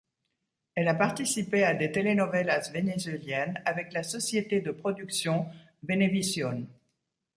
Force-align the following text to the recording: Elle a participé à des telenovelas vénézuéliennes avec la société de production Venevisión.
Elle 0.73 0.87
a 0.87 0.95
participé 0.95 1.63
à 1.63 1.75
des 1.75 1.91
telenovelas 1.91 2.71
vénézuéliennes 2.71 3.61
avec 3.65 3.93
la 3.93 4.01
société 4.01 4.59
de 4.59 4.71
production 4.71 5.45
Venevisión. 5.83 6.65